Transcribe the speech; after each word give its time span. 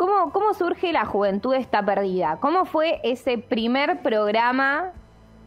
¿cómo, 0.00 0.32
¿cómo 0.32 0.54
surge 0.54 0.94
la 0.94 1.04
juventud 1.04 1.52
está 1.52 1.84
perdida? 1.84 2.38
¿Cómo 2.40 2.64
fue 2.64 3.00
ese 3.04 3.36
primer 3.36 4.00
programa 4.00 4.92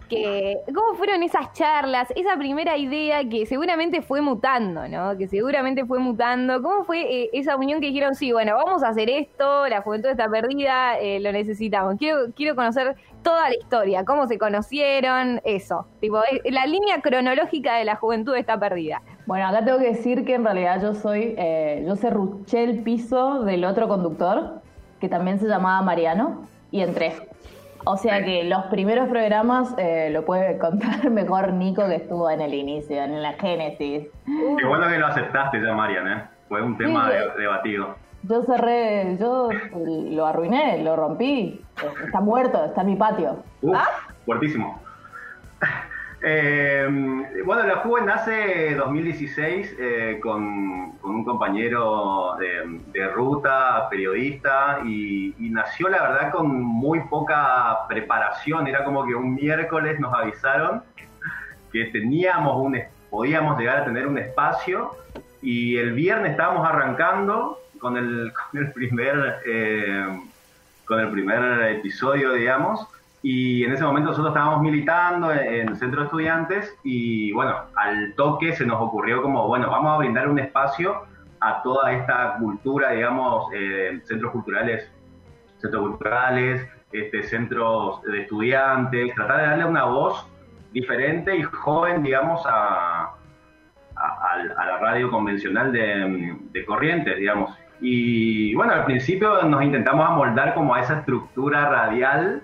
que, 0.07 0.59
¿cómo 0.67 0.93
fueron 0.95 1.23
esas 1.23 1.53
charlas, 1.53 2.13
esa 2.15 2.37
primera 2.37 2.77
idea 2.77 3.27
que 3.27 3.47
seguramente 3.47 4.03
fue 4.03 4.21
mutando, 4.21 4.87
¿no? 4.87 5.17
Que 5.17 5.27
seguramente 5.27 5.85
fue 5.85 5.97
mutando. 5.97 6.61
¿Cómo 6.61 6.83
fue 6.83 7.01
eh, 7.01 7.29
esa 7.33 7.55
unión 7.55 7.81
que 7.81 7.87
dijeron, 7.87 8.13
sí, 8.13 8.31
bueno, 8.31 8.53
vamos 8.55 8.83
a 8.83 8.89
hacer 8.89 9.09
esto, 9.09 9.67
la 9.67 9.81
juventud 9.81 10.09
está 10.09 10.29
perdida, 10.29 10.99
eh, 10.99 11.19
lo 11.19 11.31
necesitamos? 11.31 11.95
Quiero, 11.97 12.31
quiero 12.35 12.55
conocer 12.55 12.95
toda 13.23 13.49
la 13.49 13.55
historia, 13.55 14.05
cómo 14.05 14.27
se 14.27 14.37
conocieron, 14.37 15.41
eso. 15.45 15.87
Tipo, 15.99 16.19
eh, 16.25 16.51
la 16.51 16.67
línea 16.67 17.01
cronológica 17.01 17.77
de 17.77 17.85
la 17.85 17.95
juventud 17.95 18.35
está 18.35 18.59
perdida. 18.59 19.01
Bueno, 19.25 19.47
acá 19.47 19.63
tengo 19.63 19.79
que 19.79 19.89
decir 19.89 20.25
que 20.25 20.35
en 20.35 20.43
realidad 20.43 20.81
yo 20.81 20.93
soy, 20.93 21.35
yo 21.85 21.95
cerruché 21.95 22.63
el 22.63 22.83
piso 22.83 23.43
del 23.43 23.63
otro 23.65 23.87
conductor, 23.87 24.61
que 24.99 25.07
también 25.09 25.39
se 25.39 25.47
llamaba 25.47 25.81
Mariano, 25.81 26.45
y 26.71 26.81
entré. 26.81 27.13
O 27.85 27.97
sea 27.97 28.23
que 28.23 28.45
los 28.45 28.65
primeros 28.65 29.09
programas 29.09 29.75
eh, 29.77 30.09
lo 30.11 30.23
puede 30.23 30.57
contar 30.57 31.09
mejor 31.11 31.53
Nico 31.53 31.85
que 31.87 31.95
estuvo 31.95 32.29
en 32.29 32.41
el 32.41 32.53
inicio, 32.53 33.03
en 33.03 33.21
la 33.21 33.33
génesis. 33.33 34.07
Qué 34.25 34.65
bueno 34.65 34.87
que 34.87 34.97
lo 34.97 35.07
aceptaste 35.07 35.61
ya, 35.61 35.73
Marian, 35.73 36.07
¿eh? 36.07 36.23
Fue 36.47 36.61
un 36.61 36.77
tema 36.77 37.09
debatido. 37.37 37.95
Yo 38.23 38.41
cerré, 38.43 39.17
yo 39.19 39.49
lo 39.75 40.25
arruiné, 40.25 40.81
lo 40.81 40.95
rompí. 40.95 41.61
Está 42.05 42.21
muerto, 42.21 42.63
está 42.63 42.81
en 42.81 42.87
mi 42.87 42.95
patio. 42.95 43.43
Uf, 43.61 43.75
¿Ah? 43.75 43.89
Fuertísimo. 44.25 44.79
Eh, 46.25 46.87
bueno, 47.43 47.63
la 47.63 47.75
Juve 47.79 48.01
nace 48.03 48.75
2016 48.75 49.75
eh, 49.77 50.19
con, 50.21 50.97
un 51.03 51.25
compañero 51.25 52.37
de, 52.39 53.07
ruta, 53.09 53.89
periodista, 53.89 54.79
y, 54.85 55.35
nació 55.51 55.89
la 55.89 56.01
verdad 56.01 56.31
con 56.31 56.49
muy 56.61 57.01
poca 57.01 57.85
preparación. 57.89 58.67
Era 58.67 58.85
como 58.85 59.05
que 59.05 59.13
un 59.13 59.35
miércoles 59.35 59.99
nos 59.99 60.13
avisaron 60.13 60.81
que 61.73 61.85
teníamos 61.85 62.55
un, 62.55 62.79
podíamos 63.09 63.59
llegar 63.59 63.79
a 63.79 63.85
tener 63.85 64.07
un 64.07 64.17
espacio, 64.17 64.95
y 65.41 65.75
el 65.75 65.91
viernes 65.91 66.31
estábamos 66.31 66.65
arrancando 66.65 67.59
con 67.79 67.97
el, 67.97 68.31
con 68.51 68.61
el 68.61 68.71
primer 68.71 69.41
eh, 69.45 70.21
con 70.85 71.01
el 71.01 71.11
primer 71.11 71.69
episodio, 71.69 72.31
digamos. 72.31 72.87
Y 73.25 73.63
en 73.63 73.71
ese 73.71 73.85
momento 73.85 74.09
nosotros 74.09 74.35
estábamos 74.35 74.61
militando 74.61 75.31
en 75.31 75.69
el 75.69 75.77
centro 75.77 76.01
de 76.01 76.05
estudiantes 76.07 76.77
y 76.83 77.31
bueno, 77.31 77.55
al 77.75 78.13
toque 78.15 78.53
se 78.53 78.65
nos 78.65 78.81
ocurrió 78.81 79.21
como, 79.21 79.47
bueno, 79.47 79.71
vamos 79.71 79.95
a 79.95 79.97
brindar 79.99 80.27
un 80.27 80.39
espacio 80.39 81.03
a 81.39 81.61
toda 81.63 81.93
esta 81.93 82.35
cultura, 82.37 82.91
digamos, 82.91 83.47
eh, 83.53 84.01
centros 84.03 84.33
culturales, 84.33 84.91
centros 85.57 85.87
culturales, 85.87 86.67
este, 86.91 87.23
centros 87.23 88.01
de 88.03 88.23
estudiantes, 88.23 89.15
tratar 89.15 89.37
de 89.37 89.47
darle 89.47 89.65
una 89.65 89.85
voz 89.85 90.27
diferente 90.73 91.37
y 91.37 91.43
joven, 91.43 92.03
digamos, 92.03 92.41
a, 92.45 93.13
a, 93.95 94.65
la 94.65 94.77
radio 94.79 95.09
convencional 95.09 95.71
de, 95.71 96.35
de 96.51 96.65
Corrientes, 96.65 97.17
digamos. 97.17 97.57
Y 97.79 98.53
bueno, 98.55 98.73
al 98.73 98.83
principio 98.83 99.43
nos 99.43 99.63
intentamos 99.63 100.05
amoldar 100.09 100.53
como 100.53 100.75
a 100.75 100.81
esa 100.81 100.99
estructura 100.99 101.69
radial 101.69 102.43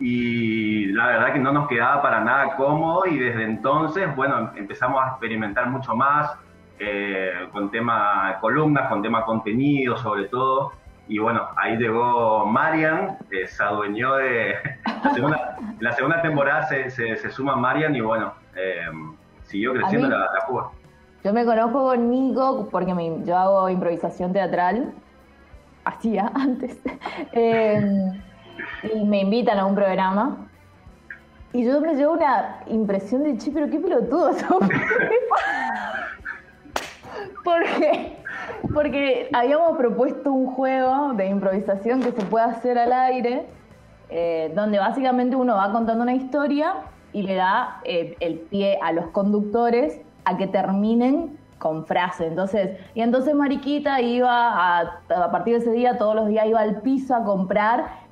y 0.00 0.86
la 0.92 1.06
verdad 1.06 1.32
que 1.32 1.40
no 1.40 1.52
nos 1.52 1.68
quedaba 1.68 2.00
para 2.02 2.20
nada 2.20 2.54
cómodo 2.56 3.06
y 3.06 3.18
desde 3.18 3.42
entonces, 3.44 4.14
bueno, 4.14 4.52
empezamos 4.54 5.02
a 5.02 5.08
experimentar 5.08 5.68
mucho 5.68 5.94
más 5.96 6.32
eh, 6.78 7.48
con 7.52 7.70
tema 7.70 8.38
columnas, 8.40 8.88
con 8.88 9.02
tema 9.02 9.24
contenido 9.24 9.96
sobre 9.96 10.24
todo. 10.24 10.72
Y 11.08 11.18
bueno, 11.18 11.48
ahí 11.56 11.76
llegó 11.76 12.46
Marian, 12.46 13.18
eh, 13.30 13.46
se 13.46 13.62
adueñó 13.62 14.16
de... 14.16 14.54
La 15.04 15.14
segunda, 15.14 15.56
la 15.78 15.92
segunda 15.92 16.22
temporada 16.22 16.64
se, 16.64 16.90
se, 16.90 17.30
suma 17.30 17.54
Marian 17.54 17.94
y 17.94 18.00
bueno, 18.00 18.34
eh, 18.56 18.88
siguió 19.44 19.72
creciendo 19.72 20.08
la, 20.08 20.18
la 20.18 20.70
Yo 21.22 21.32
me 21.32 21.44
conozco 21.44 21.84
con 21.84 22.10
Nico 22.10 22.68
porque 22.68 22.92
yo 23.24 23.36
hago 23.36 23.70
improvisación 23.70 24.32
teatral, 24.32 24.92
hacía 25.84 26.32
antes. 26.34 26.80
Y 28.94 29.04
me 29.04 29.20
invitan 29.20 29.58
a 29.58 29.66
un 29.66 29.74
programa. 29.74 30.48
Y 31.52 31.64
yo 31.64 31.80
me 31.80 31.94
llevo 31.94 32.12
una 32.12 32.60
impresión 32.66 33.22
de, 33.24 33.38
che, 33.38 33.50
pero 33.50 33.70
qué 33.70 33.80
pelotudo 33.80 34.30
porque, 37.44 38.18
porque 38.74 39.30
habíamos 39.32 39.78
propuesto 39.78 40.30
un 40.30 40.52
juego 40.52 41.14
de 41.14 41.26
improvisación 41.28 42.02
que 42.02 42.12
se 42.12 42.22
puede 42.26 42.44
hacer 42.44 42.78
al 42.78 42.92
aire, 42.92 43.46
eh, 44.10 44.52
donde 44.54 44.78
básicamente 44.78 45.36
uno 45.36 45.54
va 45.56 45.72
contando 45.72 46.02
una 46.02 46.14
historia 46.14 46.74
y 47.14 47.22
le 47.22 47.36
da 47.36 47.80
eh, 47.84 48.14
el 48.20 48.40
pie 48.40 48.78
a 48.82 48.92
los 48.92 49.06
conductores 49.06 50.00
a 50.26 50.36
que 50.36 50.46
terminen 50.46 51.38
con 51.58 51.86
frase. 51.86 52.26
Entonces, 52.26 52.78
y 52.94 53.00
entonces 53.00 53.34
Mariquita 53.34 54.00
iba 54.02 54.80
a, 54.80 55.00
a 55.08 55.30
partir 55.30 55.54
de 55.54 55.60
ese 55.60 55.72
día, 55.72 55.96
todos 55.96 56.14
los 56.14 56.28
días 56.28 56.46
iba 56.46 56.60
al 56.60 56.82
piso 56.82 57.14
a 57.14 57.24
comprar 57.24 58.07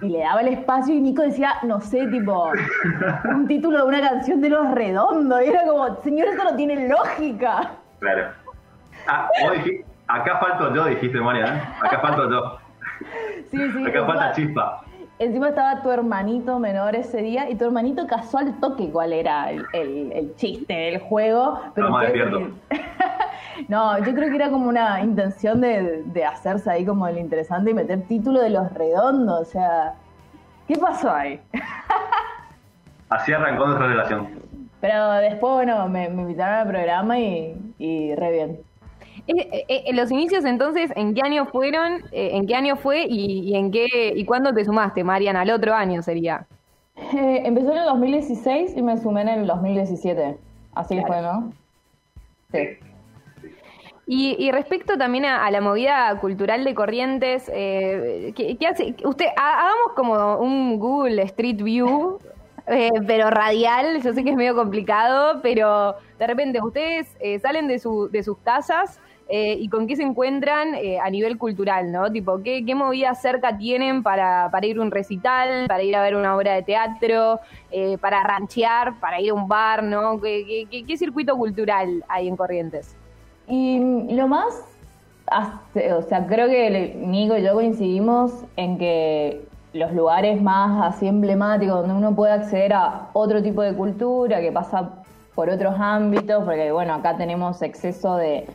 y 0.00 0.08
le 0.08 0.20
daba 0.20 0.40
el 0.40 0.48
espacio 0.48 0.94
y 0.94 1.00
Nico 1.00 1.22
decía, 1.22 1.54
no 1.64 1.80
sé, 1.80 2.06
tipo, 2.06 2.50
un 3.24 3.46
título 3.46 3.78
de 3.78 3.84
una 3.84 4.00
canción 4.00 4.40
de 4.40 4.48
los 4.48 4.70
redondos. 4.72 5.42
Y 5.42 5.48
era 5.48 5.64
como, 5.66 6.00
señor, 6.02 6.28
eso 6.28 6.44
no 6.44 6.56
tiene 6.56 6.88
lógica. 6.88 7.72
Claro. 8.00 8.30
Ah, 9.06 9.28
acá 10.08 10.38
falto 10.38 10.74
yo, 10.74 10.84
dijiste, 10.86 11.20
María, 11.20 11.56
¿eh? 11.56 11.62
Acá 11.82 12.00
falto 12.00 12.30
yo. 12.30 12.58
Sí, 13.50 13.58
sí. 13.72 13.86
Acá 13.86 14.06
falta 14.06 14.32
chispa. 14.32 14.84
Encima 15.18 15.50
estaba 15.50 15.82
tu 15.82 15.90
hermanito 15.90 16.58
menor 16.58 16.96
ese 16.96 17.18
día 17.22 17.48
y 17.48 17.54
tu 17.54 17.66
hermanito 17.66 18.06
casó 18.06 18.38
al 18.38 18.58
toque 18.58 18.90
cuál 18.90 19.12
era 19.12 19.50
el, 19.50 19.64
el, 19.72 20.34
chiste 20.34 20.72
del 20.72 21.00
juego. 21.00 21.60
Pero 21.74 21.90
no, 21.90 21.98
no, 23.68 23.98
yo 23.98 24.14
creo 24.14 24.30
que 24.30 24.36
era 24.36 24.50
como 24.50 24.68
una 24.68 25.00
intención 25.00 25.60
de, 25.60 26.02
de, 26.04 26.24
hacerse 26.24 26.70
ahí 26.70 26.84
como 26.84 27.06
el 27.06 27.18
interesante 27.18 27.70
y 27.70 27.74
meter 27.74 28.02
título 28.02 28.40
de 28.40 28.50
los 28.50 28.72
redondos. 28.72 29.40
O 29.40 29.44
sea, 29.44 29.94
¿qué 30.68 30.76
pasó 30.76 31.10
ahí? 31.12 31.40
Así 33.08 33.32
arrancó 33.32 33.66
nuestra 33.66 33.88
relación. 33.88 34.28
Pero 34.80 35.12
después, 35.12 35.52
bueno, 35.54 35.88
me, 35.88 36.06
invitaron 36.06 36.54
al 36.56 36.68
programa 36.68 37.18
y, 37.18 37.56
y 37.78 38.14
re 38.14 38.32
bien. 38.32 38.58
Eh, 39.28 39.64
eh, 39.68 39.82
en 39.86 39.96
los 39.96 40.10
inicios 40.10 40.44
entonces, 40.44 40.92
¿en 40.96 41.14
qué 41.14 41.20
año 41.24 41.46
fueron? 41.46 42.02
Eh, 42.10 42.30
¿En 42.32 42.46
qué 42.46 42.56
año 42.56 42.76
fue 42.76 43.06
y, 43.08 43.54
en 43.54 43.70
qué 43.70 43.86
y 44.14 44.24
cuándo 44.24 44.52
te 44.52 44.64
sumaste, 44.64 45.04
Mariana? 45.04 45.42
Al 45.42 45.50
otro 45.50 45.74
año 45.74 46.02
sería. 46.02 46.46
empezó 47.12 47.72
en 47.72 47.78
el 47.78 47.86
2016 47.86 48.76
y 48.76 48.82
me 48.82 48.98
sumé 48.98 49.22
en 49.22 49.28
el 49.28 49.46
2017. 49.46 50.36
Así 50.74 51.00
fue, 51.06 51.22
¿no? 51.22 51.52
Sí. 52.50 52.78
Y, 54.04 54.50
respecto 54.50 54.98
también 54.98 55.24
a, 55.24 55.50
la 55.50 55.60
movida 55.60 56.18
cultural 56.20 56.64
de 56.64 56.74
Corrientes, 56.74 57.44
¿qué, 57.46 58.66
hace? 58.68 58.94
Usted, 59.04 59.26
hagamos 59.36 59.92
como 59.94 60.36
un 60.36 60.78
Google 60.78 61.22
Street 61.22 61.62
View, 61.62 62.18
pero 63.06 63.30
radial, 63.30 64.02
yo 64.02 64.12
sé 64.12 64.24
que 64.24 64.30
es 64.30 64.36
medio 64.36 64.54
complicado, 64.56 65.40
pero 65.40 65.94
de 66.18 66.26
repente 66.26 66.60
ustedes 66.60 67.16
salen 67.40 67.68
de, 67.68 67.78
su, 67.78 68.08
de 68.10 68.22
sus 68.22 68.38
casas 68.38 69.00
eh, 69.34 69.56
y 69.58 69.70
con 69.70 69.86
qué 69.86 69.96
se 69.96 70.02
encuentran 70.02 70.74
eh, 70.74 70.98
a 71.00 71.08
nivel 71.08 71.38
cultural, 71.38 71.90
¿no? 71.90 72.12
Tipo, 72.12 72.42
¿qué, 72.42 72.64
qué 72.66 72.74
movidas 72.74 73.22
cerca 73.22 73.56
tienen 73.56 74.02
para, 74.02 74.50
para, 74.50 74.66
ir 74.66 74.76
a 74.76 74.82
un 74.82 74.90
recital, 74.90 75.66
para 75.68 75.82
ir 75.82 75.96
a 75.96 76.02
ver 76.02 76.16
una 76.16 76.36
obra 76.36 76.52
de 76.52 76.62
teatro, 76.62 77.40
eh, 77.70 77.96
para 77.98 78.22
ranchear, 78.24 79.00
para 79.00 79.22
ir 79.22 79.30
a 79.30 79.34
un 79.34 79.48
bar, 79.48 79.84
¿no? 79.84 80.20
¿Qué, 80.20 80.66
qué, 80.70 80.96
circuito 80.98 81.34
cultural 81.34 82.04
hay 82.08 82.28
en 82.28 82.36
Corrientes? 82.36 82.94
Y 83.48 83.78
lo 84.14 84.28
más, 84.28 84.64
o 85.30 86.02
sea, 86.02 86.26
creo 86.26 86.48
que 86.48 86.94
Nico 86.96 87.36
y 87.36 87.42
yo 87.42 87.54
coincidimos 87.54 88.32
en 88.56 88.78
que 88.78 89.44
los 89.72 89.92
lugares 89.92 90.40
más 90.42 90.94
así 90.94 91.06
emblemáticos 91.06 91.80
donde 91.80 91.94
uno 91.94 92.14
puede 92.14 92.32
acceder 92.32 92.74
a 92.74 93.08
otro 93.14 93.42
tipo 93.42 93.62
de 93.62 93.74
cultura 93.74 94.40
que 94.40 94.52
pasa 94.52 95.02
por 95.34 95.48
otros 95.48 95.74
ámbitos, 95.78 96.44
porque 96.44 96.72
bueno, 96.72 96.94
acá 96.94 97.16
tenemos 97.16 97.62
exceso 97.62 98.16
de 98.16 98.46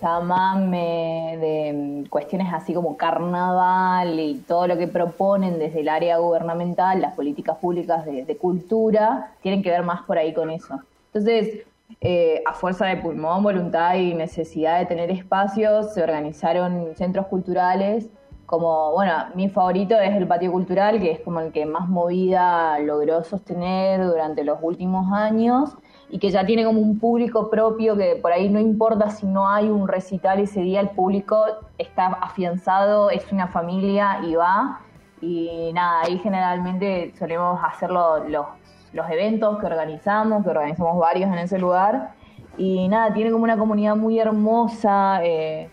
llámame 0.00 1.36
de 1.40 1.72
mm, 1.72 2.08
cuestiones 2.08 2.52
así 2.52 2.72
como 2.72 2.96
carnaval 2.96 4.18
y 4.18 4.36
todo 4.46 4.66
lo 4.66 4.78
que 4.78 4.88
proponen 4.88 5.58
desde 5.58 5.80
el 5.80 5.88
área 5.88 6.18
gubernamental, 6.18 7.00
las 7.00 7.14
políticas 7.14 7.58
públicas 7.58 8.04
de, 8.04 8.36
cultura, 8.36 9.32
tienen 9.42 9.62
que 9.62 9.70
ver 9.70 9.82
más 9.82 10.02
por 10.02 10.18
ahí 10.18 10.32
con 10.32 10.50
eso. 10.50 10.80
Entonces, 11.12 11.66
eh, 12.02 12.42
a 12.46 12.54
fuerza 12.54 12.86
de 12.86 12.96
pulmón, 12.96 13.42
voluntad 13.42 13.94
y 13.96 14.14
necesidad 14.14 14.78
de 14.78 14.86
tener 14.86 15.10
espacios, 15.10 15.92
se 15.92 16.02
organizaron 16.02 16.94
centros 16.96 17.26
culturales. 17.26 18.08
Como, 18.46 18.92
bueno, 18.92 19.12
mi 19.34 19.48
favorito 19.48 19.94
es 20.00 20.16
el 20.16 20.26
patio 20.26 20.50
cultural, 20.50 20.98
que 20.98 21.12
es 21.12 21.20
como 21.20 21.40
el 21.40 21.52
que 21.52 21.66
más 21.66 21.88
movida 21.88 22.78
logró 22.80 23.22
sostener 23.22 24.04
durante 24.04 24.42
los 24.44 24.58
últimos 24.62 25.12
años 25.12 25.76
y 26.08 26.18
que 26.18 26.30
ya 26.30 26.44
tiene 26.44 26.64
como 26.64 26.80
un 26.80 26.98
público 26.98 27.48
propio 27.48 27.96
que 27.96 28.16
por 28.16 28.32
ahí 28.32 28.48
no 28.48 28.58
importa 28.58 29.10
si 29.10 29.26
no 29.26 29.48
hay 29.48 29.68
un 29.68 29.86
recital 29.86 30.40
ese 30.40 30.62
día, 30.62 30.80
el 30.80 30.90
público 30.90 31.44
está 31.78 32.06
afianzado, 32.06 33.10
es 33.10 33.30
una 33.30 33.46
familia 33.46 34.20
y 34.24 34.34
va. 34.34 34.80
Y 35.20 35.70
nada, 35.74 36.00
ahí 36.02 36.18
generalmente 36.18 37.12
solemos 37.18 37.60
hacer 37.62 37.90
los, 37.90 38.46
los 38.92 39.08
eventos 39.10 39.58
que 39.58 39.66
organizamos, 39.66 40.42
que 40.42 40.50
organizamos 40.50 40.98
varios 40.98 41.30
en 41.30 41.38
ese 41.38 41.58
lugar. 41.58 42.14
Y 42.56 42.88
nada, 42.88 43.12
tiene 43.12 43.30
como 43.30 43.44
una 43.44 43.56
comunidad 43.56 43.96
muy 43.96 44.18
hermosa, 44.18 45.20
eh, 45.22 45.70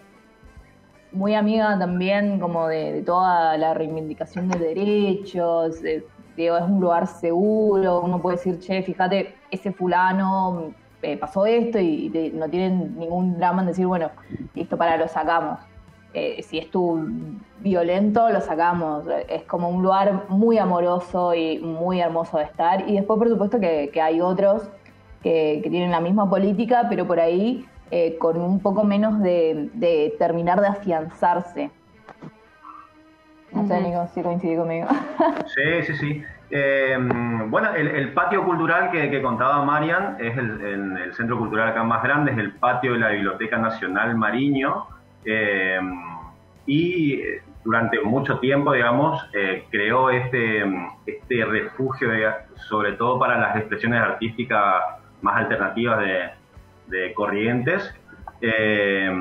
muy 1.11 1.33
amiga 1.33 1.77
también 1.77 2.39
como 2.39 2.67
de, 2.67 3.01
toda 3.05 3.57
la 3.57 3.73
reivindicación 3.73 4.49
de 4.49 4.59
derechos. 4.59 5.81
digo, 6.35 6.57
es 6.57 6.63
un 6.63 6.79
lugar 6.79 7.07
seguro, 7.07 8.01
uno 8.01 8.21
puede 8.21 8.37
decir, 8.37 8.59
che, 8.59 8.83
fíjate, 8.83 9.35
ese 9.49 9.71
fulano 9.71 10.73
eh, 11.01 11.17
pasó 11.17 11.45
esto 11.45 11.79
y, 11.79 12.31
no 12.33 12.49
tienen 12.49 12.97
ningún 12.97 13.37
drama 13.37 13.61
en 13.61 13.67
decir, 13.67 13.87
bueno, 13.87 14.11
esto 14.55 14.77
para 14.77 14.97
lo 14.97 15.07
sacamos. 15.07 15.59
Eh, 16.13 16.41
si 16.41 16.57
es 16.57 16.71
tu 16.71 16.99
violento, 17.59 18.29
lo 18.29 18.41
sacamos. 18.41 19.03
Es 19.29 19.43
como 19.43 19.69
un 19.69 19.83
lugar 19.83 20.23
muy 20.29 20.57
amoroso 20.57 21.33
y 21.35 21.59
muy 21.59 21.99
hermoso 21.99 22.37
de 22.37 22.45
estar. 22.45 22.89
Y 22.89 22.95
después, 22.95 23.19
por 23.19 23.29
supuesto, 23.29 23.59
que, 23.59 23.91
hay 24.01 24.21
otros 24.21 24.69
que, 25.21 25.59
tienen 25.69 25.91
la 25.91 25.99
misma 26.01 26.29
política, 26.29 26.87
pero 26.89 27.05
por 27.05 27.19
ahí 27.19 27.65
eh, 27.91 28.17
con 28.17 28.39
un 28.39 28.59
poco 28.61 28.83
menos 28.83 29.21
de, 29.21 30.15
terminar 30.17 30.61
de 30.61 30.67
afianzarse. 30.67 31.69
No 33.51 33.67
sé, 33.67 33.81
Nico, 33.81 34.07
si 34.13 34.21
coincidí 34.21 34.55
conmigo. 34.55 34.87
Sí, 35.47 35.83
sí, 35.85 35.93
sí. 35.95 36.23
Eh, 36.49 36.97
bueno, 37.49 37.73
el, 37.75 38.13
patio 38.13 38.45
cultural 38.45 38.91
que, 38.91 39.21
contaba 39.21 39.63
Marian 39.65 40.15
es 40.19 40.37
el, 40.37 40.97
el, 40.97 41.13
centro 41.13 41.37
cultural 41.37 41.69
acá 41.69 41.83
más 41.83 42.01
grande, 42.01 42.31
es 42.31 42.37
el 42.37 42.53
patio 42.53 42.93
de 42.93 42.99
la 42.99 43.09
Biblioteca 43.09 43.57
Nacional 43.57 44.15
Mariño. 44.15 44.96
Eh, 45.25 45.79
y 46.65 47.21
durante 47.63 47.99
mucho 48.01 48.39
tiempo, 48.39 48.73
digamos, 48.73 49.29
eh, 49.33 49.65
creó 49.69 50.09
este, 50.09 50.63
este 51.05 51.45
refugio, 51.45 52.09
sobre 52.69 52.93
todo 52.93 53.19
para 53.19 53.37
las 53.37 53.57
expresiones 53.57 54.01
artísticas 54.01 54.83
más 55.21 55.37
alternativas 55.37 55.99
de, 55.99 57.13
Corrientes. 57.13 57.93
Eh, 58.39 59.11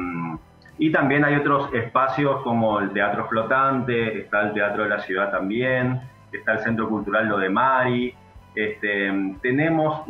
y 0.78 0.92
también 0.92 1.24
hay 1.24 1.34
otros 1.36 1.72
espacios 1.74 2.42
como 2.42 2.78
el 2.78 2.90
Teatro 2.90 3.26
Flotante, 3.26 4.20
está 4.20 4.42
el 4.42 4.52
Teatro 4.52 4.84
de 4.84 4.90
la 4.90 5.00
Ciudad 5.00 5.32
también, 5.32 6.00
está 6.30 6.52
el 6.52 6.58
Centro 6.60 6.88
Cultural 6.88 7.26
Lo 7.26 7.38
de 7.38 7.48
Mari. 7.48 8.14
Este, 8.54 9.12
tenemos, 9.42 10.04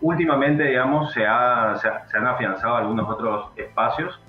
últimamente, 0.00 0.64
digamos, 0.64 1.12
se, 1.12 1.20
se 1.20 2.16
han 2.16 2.26
afianzado 2.26 2.76
algunos 2.76 3.08
otros 3.08 3.50
espacios 3.56 4.20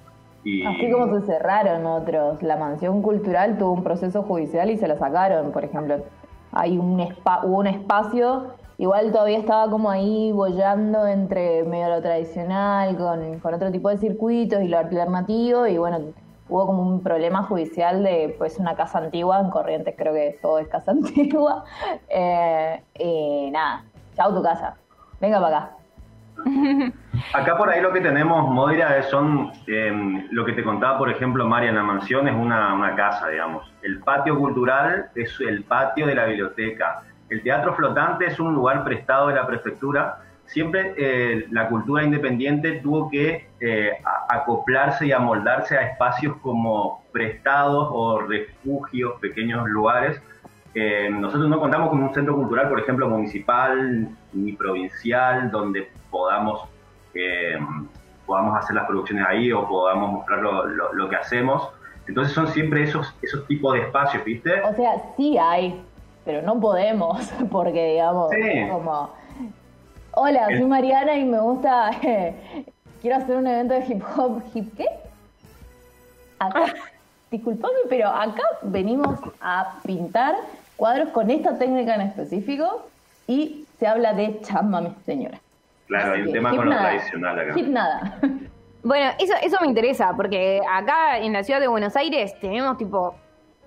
Así 0.41 0.89
como 0.91 1.19
se 1.19 1.25
cerraron 1.25 1.85
otros. 1.85 2.41
La 2.41 2.57
mansión 2.57 3.01
cultural 3.01 3.57
tuvo 3.57 3.73
un 3.73 3.83
proceso 3.83 4.23
judicial 4.23 4.69
y 4.69 4.77
se 4.77 4.87
la 4.87 4.97
sacaron, 4.97 5.51
por 5.51 5.63
ejemplo. 5.65 5.97
Hay 6.51 6.77
un 6.77 6.99
hubo 6.99 7.57
un 7.57 7.67
espacio, 7.67 8.53
igual 8.77 9.11
todavía 9.11 9.37
estaba 9.37 9.69
como 9.69 9.89
ahí 9.89 10.31
bollando 10.31 11.05
entre 11.05 11.63
medio 11.63 11.89
lo 11.89 12.01
tradicional, 12.01 12.97
con, 12.97 13.39
con 13.39 13.53
otro 13.53 13.71
tipo 13.71 13.89
de 13.89 13.97
circuitos 13.97 14.61
y 14.63 14.67
lo 14.67 14.79
alternativo, 14.79 15.67
y 15.67 15.77
bueno, 15.77 15.99
hubo 16.49 16.65
como 16.65 16.81
un 16.81 17.01
problema 17.01 17.43
judicial 17.43 18.03
de 18.03 18.33
pues 18.37 18.57
una 18.57 18.75
casa 18.75 18.97
antigua, 18.97 19.39
en 19.39 19.51
Corrientes 19.51 19.93
creo 19.95 20.13
que 20.13 20.39
todo 20.41 20.57
es 20.59 20.67
casa 20.67 20.91
antigua. 20.93 21.63
Eh, 22.09 22.81
y 22.97 23.51
nada, 23.51 23.83
chao 24.15 24.33
tu 24.33 24.41
casa, 24.41 24.75
venga 25.21 25.39
para 25.39 25.57
acá. 25.57 25.78
Acá 27.33 27.57
por 27.57 27.69
ahí 27.69 27.81
lo 27.81 27.91
que 27.91 28.01
tenemos, 28.01 28.49
Moira, 28.49 29.03
son 29.03 29.51
em, 29.67 30.27
lo 30.31 30.45
que 30.45 30.53
te 30.53 30.63
contaba, 30.63 30.97
por 30.97 31.09
ejemplo, 31.09 31.45
Mariana 31.45 31.83
Mansión 31.83 32.27
es 32.27 32.35
una, 32.35 32.93
casa, 32.95 33.27
digamos. 33.29 33.71
El 33.81 33.99
patio 33.99 34.37
cultural 34.37 35.09
es 35.15 35.39
el 35.41 35.63
patio 35.63 36.07
de 36.07 36.15
la 36.15 36.25
biblioteca. 36.25 37.03
El 37.29 37.43
teatro 37.43 37.73
flotante 37.75 38.25
es 38.25 38.39
un 38.39 38.53
lugar 38.53 38.83
prestado 38.83 39.27
de 39.27 39.35
la 39.35 39.45
prefectura. 39.45 40.19
Siempre 40.45 40.95
eh, 40.97 41.45
la 41.51 41.69
cultura 41.69 42.03
independiente 42.03 42.79
tuvo 42.81 43.09
que 43.09 43.49
eh, 43.59 43.91
acoplarse 44.29 45.05
y 45.05 45.11
amoldarse 45.11 45.77
a 45.77 45.81
espacios 45.81 46.37
como 46.37 47.03
prestados 47.11 47.89
o 47.91 48.21
refugios, 48.21 49.19
pequeños 49.19 49.67
lugares. 49.69 50.19
Eh, 50.75 51.09
nosotros 51.09 51.49
no 51.49 51.59
contamos 51.59 51.89
con 51.89 52.03
un 52.03 52.13
centro 52.13 52.35
cultural, 52.35 52.69
por 52.69 52.79
ejemplo, 52.79 53.09
municipal 53.09 54.07
ni 54.33 54.53
provincial, 54.53 55.49
donde 55.49 55.89
podamos, 56.11 56.67
eh, 57.13 57.57
podamos 58.25 58.57
hacer 58.57 58.75
las 58.75 58.85
producciones 58.85 59.25
ahí 59.27 59.51
o 59.51 59.67
podamos 59.67 60.11
mostrar 60.11 60.39
lo, 60.41 61.09
que 61.09 61.15
hacemos. 61.15 61.69
Entonces 62.07 62.33
son 62.33 62.47
siempre 62.47 62.83
esos, 62.83 63.15
esos 63.21 63.45
tipos 63.47 63.73
de 63.73 63.81
espacios, 63.81 64.23
¿viste? 64.23 64.61
O 64.61 64.73
sea, 64.73 64.93
sí 65.17 65.37
hay, 65.37 65.81
pero 66.25 66.41
no 66.43 66.59
podemos, 66.59 67.31
porque 67.51 67.93
digamos, 67.93 68.31
como, 68.71 69.09
hola, 70.11 70.45
soy 70.45 70.65
Mariana 70.65 71.15
y 71.15 71.25
me 71.25 71.39
gusta, 71.39 71.91
quiero 73.01 73.17
hacer 73.17 73.37
un 73.37 73.47
evento 73.47 73.73
de 73.73 73.85
hip 73.85 74.03
hop, 74.15 74.41
¿hip 74.53 74.75
qué? 74.77 74.87
Acá, 76.37 76.73
disculpame, 77.31 77.73
pero 77.89 78.09
acá 78.09 78.43
venimos 78.61 79.19
a 79.41 79.79
pintar 79.83 80.35
cuadros 80.79 81.09
con 81.09 81.29
esta 81.29 81.57
técnica 81.57 81.93
en 81.95 82.01
específico 82.01 82.87
y 83.27 83.65
se 83.77 83.85
habla 83.85 84.13
de 84.13 84.39
chamba, 84.41 84.81
mi 84.81 84.95
señora. 85.05 85.39
Claro, 85.87 86.13
hay 86.13 86.21
un 86.21 86.31
tema 86.31 86.55
con 86.55 86.69
lo 86.69 86.75
tradicional 86.75 87.39
acá. 87.39 87.55
nada. 87.67 88.17
Bueno, 88.81 89.11
eso, 89.19 89.33
eso 89.43 89.57
me 89.59 89.67
interesa, 89.67 90.13
porque 90.15 90.61
acá 90.71 91.17
en 91.17 91.33
la 91.33 91.43
ciudad 91.43 91.59
de 91.59 91.67
Buenos 91.67 91.97
Aires 91.97 92.33
tenemos 92.39 92.77
tipo, 92.77 93.13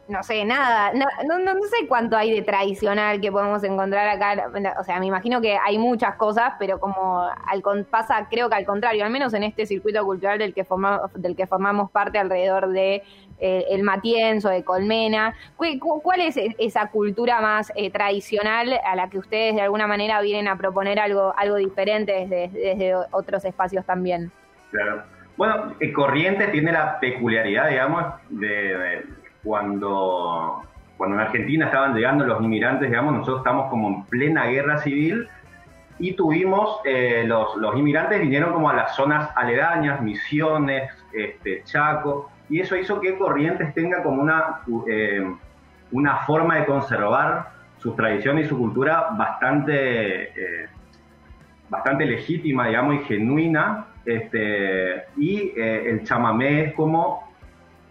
no 0.08 0.22
sé, 0.22 0.44
nada, 0.44 0.92
no, 0.92 1.06
no, 1.26 1.38
no 1.38 1.62
sé 1.62 1.86
cuánto 1.86 2.16
hay 2.16 2.32
de 2.32 2.42
tradicional 2.42 3.20
que 3.20 3.30
podemos 3.30 3.62
encontrar 3.62 4.08
acá. 4.08 4.50
O 4.78 4.84
sea, 4.84 4.98
me 4.98 5.06
imagino 5.06 5.40
que 5.40 5.56
hay 5.56 5.78
muchas 5.78 6.16
cosas, 6.16 6.54
pero 6.58 6.80
como 6.80 7.20
al, 7.20 7.62
pasa, 7.84 8.26
creo 8.28 8.48
que 8.48 8.56
al 8.56 8.66
contrario, 8.66 9.04
al 9.04 9.10
menos 9.10 9.32
en 9.34 9.44
este 9.44 9.64
circuito 9.64 10.04
cultural 10.04 10.38
del 10.38 10.54
que, 10.54 10.64
formamos, 10.64 11.12
del 11.14 11.36
que 11.36 11.46
formamos 11.46 11.90
parte 11.90 12.18
alrededor 12.18 12.68
de 12.70 13.02
eh, 13.38 13.64
el 13.70 13.82
Matienzo, 13.84 14.48
de 14.48 14.64
Colmena. 14.64 15.34
¿Cuál 15.56 16.20
es 16.20 16.36
e-, 16.36 16.56
esa 16.58 16.88
cultura 16.88 17.40
más 17.40 17.72
eh, 17.76 17.90
tradicional 17.90 18.78
a 18.84 18.96
la 18.96 19.08
que 19.08 19.18
ustedes 19.18 19.54
de 19.54 19.62
alguna 19.62 19.86
manera 19.86 20.20
vienen 20.20 20.48
a 20.48 20.56
proponer 20.56 20.98
algo, 20.98 21.32
algo 21.36 21.56
diferente 21.56 22.26
desde, 22.28 22.94
otros 23.12 23.44
espacios 23.44 23.84
también? 23.84 24.32
Claro. 24.70 25.04
Bueno, 25.36 25.74
Corrientes 25.94 26.52
tiene 26.52 26.72
la 26.72 27.00
peculiaridad, 27.00 27.68
digamos, 27.68 28.04
de, 28.28 29.02
cuando, 29.42 30.62
cuando 30.96 31.16
en 31.16 31.22
Argentina 31.22 31.66
estaban 31.66 31.94
llegando 31.94 32.24
los 32.24 32.42
inmigrantes, 32.42 32.88
digamos, 32.88 33.14
nosotros 33.14 33.38
estamos 33.38 33.68
como 33.70 33.88
en 33.88 34.04
plena 34.04 34.46
guerra 34.46 34.78
civil 34.78 35.28
y 35.98 36.14
tuvimos, 36.14 36.80
eh, 36.84 37.24
los, 37.26 37.56
los 37.56 37.76
inmigrantes 37.76 38.20
vinieron 38.20 38.52
como 38.52 38.70
a 38.70 38.74
las 38.74 38.96
zonas 38.96 39.30
aledañas, 39.36 40.00
Misiones, 40.00 40.90
este, 41.12 41.62
Chaco, 41.64 42.30
y 42.48 42.60
eso 42.60 42.76
hizo 42.76 43.00
que 43.00 43.16
Corrientes 43.16 43.72
tenga 43.74 44.02
como 44.02 44.22
una, 44.22 44.60
eh, 44.88 45.32
una 45.92 46.16
forma 46.18 46.56
de 46.56 46.66
conservar 46.66 47.50
sus 47.78 47.94
tradiciones 47.96 48.46
y 48.46 48.48
su 48.48 48.58
cultura 48.58 49.08
bastante, 49.12 50.22
eh, 50.22 50.68
bastante 51.68 52.04
legítima, 52.04 52.66
digamos, 52.66 52.96
y 52.96 53.04
genuina. 53.04 53.86
Este, 54.04 55.04
y 55.16 55.52
el 55.56 56.02
chamamé 56.02 56.64
es 56.64 56.74
como, 56.74 57.32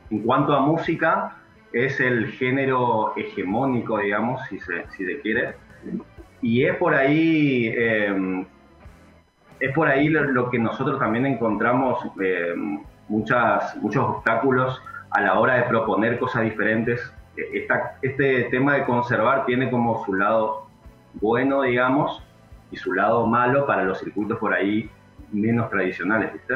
en 0.09 0.19
cuanto 0.19 0.53
a 0.53 0.59
música, 0.59 1.37
es 1.73 1.99
el 1.99 2.27
género 2.31 3.13
hegemónico, 3.15 3.99
digamos, 3.99 4.41
si 4.49 4.59
se, 4.59 4.85
si 4.89 5.05
se 5.05 5.19
quiere. 5.21 5.55
Y 6.41 6.65
es 6.65 6.75
por 6.75 6.93
ahí, 6.93 7.73
es 9.59 9.73
por 9.73 9.87
ahí 9.87 10.09
lo, 10.09 10.49
que 10.49 10.59
nosotros 10.59 10.99
también 10.99 11.25
encontramos 11.25 11.99
muchas, 13.07 13.75
muchos 13.77 14.03
obstáculos 14.03 14.81
a 15.11 15.21
la 15.21 15.39
hora 15.39 15.55
de 15.55 15.63
proponer 15.63 16.19
cosas 16.19 16.43
diferentes. 16.43 17.13
E, 17.37 17.67
este 18.01 18.43
tema 18.45 18.75
de 18.75 18.85
conservar 18.85 19.45
tiene 19.45 19.69
como 19.69 20.03
su 20.05 20.13
lado 20.13 20.67
bueno, 21.13 21.61
digamos, 21.63 22.23
y 22.71 22.77
su 22.77 22.93
lado 22.93 23.27
malo 23.27 23.65
para 23.65 23.83
los 23.83 23.99
circuitos 23.99 24.37
por 24.39 24.53
ahí 24.53 24.89
menos 25.31 25.69
tradicionales, 25.69 26.33
¿viste? 26.33 26.55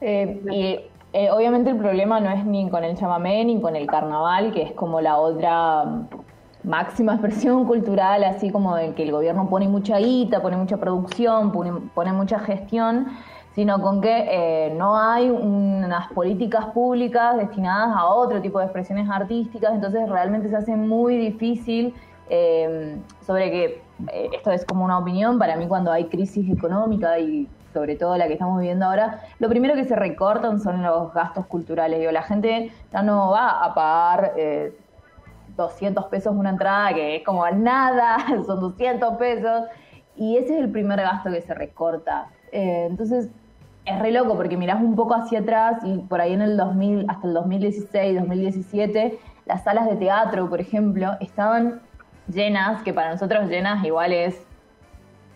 Eh, 0.00 0.88
eh, 1.12 1.30
obviamente 1.30 1.70
el 1.70 1.76
problema 1.76 2.20
no 2.20 2.30
es 2.30 2.44
ni 2.44 2.68
con 2.70 2.84
el 2.84 2.96
chamamé 2.96 3.44
ni 3.44 3.60
con 3.60 3.76
el 3.76 3.86
carnaval, 3.86 4.52
que 4.52 4.62
es 4.62 4.72
como 4.72 5.00
la 5.00 5.18
otra 5.18 5.84
máxima 6.64 7.12
expresión 7.14 7.64
cultural, 7.64 8.24
así 8.24 8.50
como 8.50 8.76
en 8.76 8.94
que 8.94 9.04
el 9.04 9.12
gobierno 9.12 9.48
pone 9.48 9.68
mucha 9.68 9.98
guita, 9.98 10.42
pone 10.42 10.56
mucha 10.56 10.76
producción, 10.76 11.52
pone 11.52 12.12
mucha 12.12 12.38
gestión 12.38 13.06
sino 13.58 13.82
con 13.82 14.00
que 14.00 14.26
eh, 14.30 14.74
no 14.76 14.96
hay 14.96 15.28
unas 15.30 16.12
políticas 16.12 16.66
públicas 16.66 17.36
destinadas 17.36 17.96
a 17.96 18.06
otro 18.06 18.40
tipo 18.40 18.60
de 18.60 18.66
expresiones 18.66 19.10
artísticas, 19.10 19.74
entonces 19.74 20.08
realmente 20.08 20.48
se 20.48 20.54
hace 20.54 20.76
muy 20.76 21.16
difícil 21.16 21.92
eh, 22.30 22.96
sobre 23.26 23.50
que 23.50 23.82
eh, 24.12 24.30
esto 24.32 24.52
es 24.52 24.64
como 24.64 24.84
una 24.84 24.96
opinión, 24.96 25.40
para 25.40 25.56
mí 25.56 25.66
cuando 25.66 25.90
hay 25.90 26.04
crisis 26.04 26.48
económica 26.48 27.18
y 27.18 27.48
sobre 27.72 27.96
todo 27.96 28.16
la 28.16 28.26
que 28.26 28.34
estamos 28.34 28.60
viviendo 28.60 28.86
ahora, 28.86 29.20
lo 29.38 29.48
primero 29.48 29.74
que 29.74 29.84
se 29.84 29.96
recortan 29.96 30.60
son 30.60 30.82
los 30.82 31.12
gastos 31.12 31.46
culturales. 31.46 31.98
Digo, 31.98 32.12
la 32.12 32.22
gente 32.22 32.72
ya 32.92 33.02
no 33.02 33.30
va 33.30 33.64
a 33.64 33.74
pagar 33.74 34.32
200 35.56 36.04
eh, 36.04 36.08
pesos 36.10 36.34
una 36.34 36.50
entrada, 36.50 36.94
que 36.94 37.16
es 37.16 37.24
como 37.24 37.48
nada, 37.50 38.16
son 38.46 38.60
200 38.60 39.16
pesos, 39.16 39.64
y 40.16 40.36
ese 40.36 40.54
es 40.54 40.60
el 40.60 40.70
primer 40.70 41.00
gasto 41.00 41.30
que 41.30 41.42
se 41.42 41.54
recorta. 41.54 42.28
Eh, 42.52 42.86
entonces, 42.88 43.28
es 43.84 43.98
re 44.00 44.12
loco 44.12 44.36
porque 44.36 44.56
mirás 44.56 44.82
un 44.82 44.94
poco 44.94 45.14
hacia 45.14 45.40
atrás 45.40 45.80
y 45.82 45.98
por 45.98 46.20
ahí 46.20 46.34
en 46.34 46.42
el 46.42 46.56
2000, 46.56 47.06
hasta 47.08 47.26
el 47.26 47.34
2016, 47.34 48.18
2017, 48.18 49.18
las 49.46 49.64
salas 49.64 49.86
de 49.88 49.96
teatro, 49.96 50.48
por 50.48 50.60
ejemplo, 50.60 51.12
estaban 51.20 51.80
llenas, 52.28 52.82
que 52.82 52.92
para 52.92 53.10
nosotros 53.10 53.48
llenas 53.48 53.82
igual 53.84 54.12
es 54.12 54.47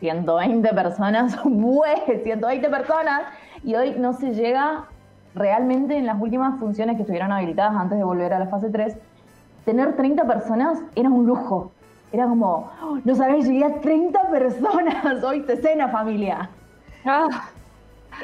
120 0.02 0.68
personas, 0.74 1.38
¡bueh! 1.44 2.22
120 2.24 2.68
personas, 2.68 3.22
y 3.62 3.76
hoy 3.76 3.94
no 3.96 4.12
se 4.14 4.34
llega 4.34 4.86
realmente 5.32 5.96
en 5.96 6.06
las 6.06 6.20
últimas 6.20 6.58
funciones 6.58 6.96
que 6.96 7.02
estuvieron 7.02 7.30
habilitadas 7.30 7.76
antes 7.76 7.98
de 7.98 8.04
volver 8.04 8.34
a 8.34 8.40
la 8.40 8.48
fase 8.48 8.68
3, 8.68 8.96
tener 9.64 9.94
30 9.94 10.24
personas 10.26 10.80
era 10.96 11.08
un 11.08 11.24
lujo. 11.24 11.70
Era 12.10 12.26
como, 12.26 12.68
oh, 12.82 12.98
no 13.04 13.14
sabes, 13.14 13.46
llegué 13.46 13.64
a 13.64 13.80
30 13.80 14.28
personas, 14.28 15.22
hoy 15.24 15.42
te 15.42 15.56
cena 15.56 15.88
familia. 15.88 16.50
Ah. 17.06 17.28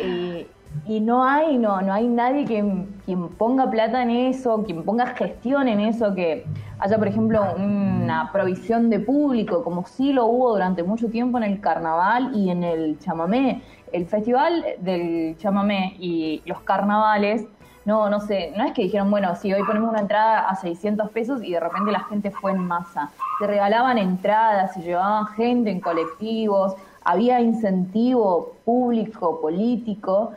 Y, 0.02 0.46
y, 0.86 1.00
no 1.00 1.24
hay, 1.24 1.58
no, 1.58 1.80
no 1.82 1.92
hay 1.92 2.08
nadie 2.08 2.44
que, 2.44 2.86
quien 3.04 3.28
ponga 3.30 3.70
plata 3.70 4.02
en 4.02 4.10
eso, 4.10 4.62
quien 4.64 4.84
ponga 4.84 5.06
gestión 5.08 5.68
en 5.68 5.80
eso, 5.80 6.14
que 6.14 6.46
haya, 6.78 6.98
por 6.98 7.08
ejemplo, 7.08 7.42
una 7.56 8.30
provisión 8.32 8.90
de 8.90 9.00
público, 9.00 9.62
como 9.64 9.86
sí 9.86 10.12
lo 10.12 10.26
hubo 10.26 10.52
durante 10.52 10.82
mucho 10.82 11.08
tiempo 11.08 11.38
en 11.38 11.44
el 11.44 11.60
carnaval 11.60 12.32
y 12.34 12.50
en 12.50 12.64
el 12.64 12.98
chamamé. 12.98 13.62
El 13.92 14.06
festival 14.06 14.64
del 14.80 15.36
chamamé 15.38 15.96
y 15.98 16.42
los 16.44 16.60
carnavales, 16.60 17.46
no, 17.84 18.10
no 18.10 18.20
sé, 18.20 18.52
no 18.56 18.64
es 18.64 18.72
que 18.72 18.82
dijeron, 18.82 19.10
bueno, 19.10 19.34
sí, 19.34 19.52
hoy 19.52 19.62
ponemos 19.64 19.88
una 19.88 20.00
entrada 20.00 20.48
a 20.48 20.56
600 20.56 21.10
pesos 21.10 21.42
y 21.42 21.52
de 21.52 21.60
repente 21.60 21.90
la 21.90 22.04
gente 22.04 22.30
fue 22.30 22.52
en 22.52 22.58
masa. 22.58 23.10
Se 23.38 23.46
regalaban 23.46 23.96
entradas, 23.96 24.74
se 24.74 24.82
llevaban 24.82 25.26
gente 25.28 25.70
en 25.70 25.80
colectivos, 25.80 26.74
había 27.02 27.40
incentivo 27.40 28.56
público, 28.66 29.40
político, 29.40 30.32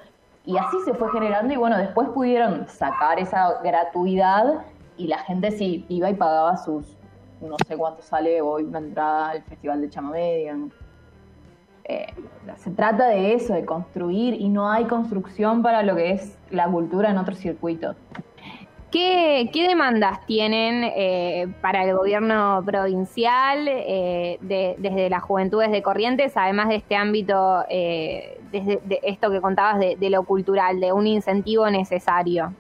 y 0.46 0.58
así 0.58 0.78
se 0.86 0.94
fue 0.94 1.12
generando 1.12 1.54
y 1.54 1.58
bueno, 1.58 1.78
después 1.78 2.10
pudieron 2.10 2.68
sacar 2.68 3.20
esa 3.20 3.62
gratuidad 3.62 4.66
y 4.98 5.08
la 5.08 5.20
gente 5.20 5.52
sí 5.52 5.86
iba 5.88 6.10
y 6.10 6.16
pagaba 6.16 6.58
sus, 6.58 6.98
no 7.42 7.56
sé 7.68 7.78
cuánto 7.78 8.02
sale 8.02 8.42
hoy 8.42 8.64
una 8.64 8.80
entrada 8.80 9.30
al 9.30 9.44
Festival 9.44 9.82
de 9.82 9.90
Chamamé, 9.90 10.72
eh, 11.84 12.14
se 12.58 12.72
trata 12.72 13.08
de 13.08 13.34
eso, 13.34 13.54
de 13.54 13.66
construir, 13.66 14.36
y 14.36 14.50
no 14.50 14.70
hay 14.70 14.86
construcción 14.86 15.62
para 15.62 15.84
lo 15.84 15.96
que 15.96 16.12
es 16.12 16.38
la 16.50 16.68
cultura 16.68 17.10
en 17.10 17.18
otro 17.18 17.36
circuito. 17.36 17.96
¿Qué, 18.92 19.50
demandas 19.54 20.26
tienen 20.26 20.84
eh, 20.84 21.48
para 21.62 21.86
el 21.86 21.96
gobierno 21.96 22.62
provincial 22.66 23.68
eh, 23.68 24.38
desde 24.42 25.10
las 25.10 25.24
juventudes 25.24 25.72
de 25.72 25.82
Corrientes, 25.82 26.36
además 26.36 26.68
de 26.70 26.76
este 26.76 26.96
ámbito, 26.96 27.64
desde 27.70 28.82
de 28.84 29.00
esto 29.04 29.32
que 29.32 29.40
contabas 29.40 29.80
de, 29.80 30.10
lo 30.10 30.24
cultural, 30.24 30.80
de 30.80 30.92
un 30.92 31.08
incentivo 31.08 31.70
necesario? 31.70 32.54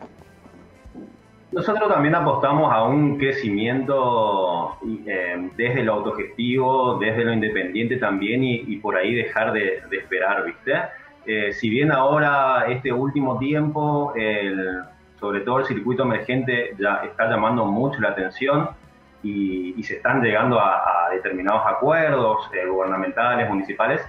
Nosotros 1.51 1.89
también 1.89 2.15
apostamos 2.15 2.71
a 2.71 2.83
un 2.83 3.17
crecimiento 3.17 4.77
eh, 5.05 5.49
desde 5.57 5.83
lo 5.83 5.95
autogestivo, 5.95 6.97
desde 6.97 7.25
lo 7.25 7.33
independiente 7.33 7.97
también 7.97 8.41
y, 8.41 8.77
por 8.77 8.95
ahí 8.95 9.13
dejar 9.13 9.51
de, 9.51 9.81
esperar, 9.91 10.45
¿viste? 10.45 10.71
Eh, 11.25 11.51
si 11.51 11.69
bien 11.69 11.91
ahora 11.91 12.67
este 12.69 12.93
último 12.93 13.37
tiempo, 13.37 14.13
sobre 15.21 15.41
todo 15.41 15.59
el 15.59 15.65
circuito 15.65 16.03
emergente 16.03 16.75
ya 16.77 17.03
está 17.05 17.29
llamando 17.29 17.63
mucho 17.65 18.01
la 18.01 18.09
atención 18.09 18.71
y, 19.23 19.81
se 19.83 19.95
están 19.97 20.21
llegando 20.21 20.59
a, 20.59 21.09
determinados 21.11 21.61
acuerdos 21.65 22.49
eh, 22.53 22.65
gubernamentales, 22.65 23.47
municipales, 23.49 24.01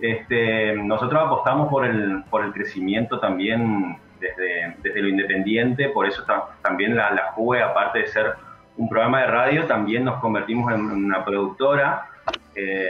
este, 0.00 0.74
nosotros 0.76 1.22
apostamos 1.22 1.68
por 1.68 1.84
el, 1.84 2.24
por 2.30 2.44
el 2.44 2.52
crecimiento 2.52 3.18
también 3.18 3.98
desde, 4.20 5.02
lo 5.02 5.08
independiente, 5.08 5.88
por 5.90 6.06
eso 6.06 6.24
también 6.62 6.96
la, 6.96 7.10
la 7.10 7.32
JUE, 7.32 7.62
aparte 7.62 8.00
de 8.00 8.06
ser 8.06 8.34
un 8.76 8.88
programa 8.88 9.20
de 9.20 9.26
radio, 9.26 9.66
también 9.66 10.04
nos 10.04 10.20
convertimos 10.20 10.72
en 10.72 10.80
una 10.80 11.24
productora, 11.24 12.08
eh, 12.54 12.88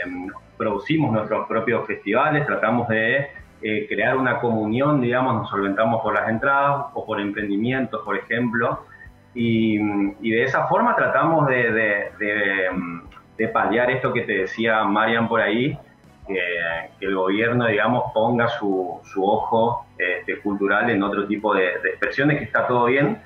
producimos 0.57 1.11
nuestros 1.11 1.47
propios 1.47 1.85
festivales, 1.85 2.45
tratamos 2.45 2.87
de 2.87 3.29
eh, 3.67 3.87
crear 3.89 4.15
una 4.15 4.37
comunión, 4.41 5.01
digamos, 5.01 5.33
nos 5.37 5.49
solventamos 5.49 6.03
por 6.03 6.13
las 6.13 6.29
entradas 6.29 6.85
o 6.93 7.03
por 7.03 7.19
emprendimientos, 7.19 7.99
por 8.05 8.15
ejemplo, 8.15 8.85
y, 9.33 9.79
de 10.21 10.43
esa 10.43 10.67
forma 10.67 10.95
tratamos 10.95 11.47
de, 11.47 11.71
de, 11.71 12.69
de, 13.39 13.47
paliar 13.47 13.89
esto 13.89 14.13
que 14.13 14.21
te 14.21 14.33
decía 14.33 14.83
Marian 14.83 15.27
por 15.27 15.41
ahí, 15.41 15.75
que, 16.27 16.39
el 16.99 17.15
gobierno, 17.15 17.65
digamos, 17.65 18.11
ponga 18.13 18.49
su, 18.49 18.99
su 19.03 19.25
ojo 19.25 19.87
este, 19.97 20.39
cultural 20.41 20.91
en 20.91 21.01
otro 21.01 21.25
tipo 21.25 21.55
de, 21.55 21.69
expresiones, 21.69 22.37
que 22.37 22.43
está 22.43 22.67
todo 22.67 22.85
bien. 22.85 23.17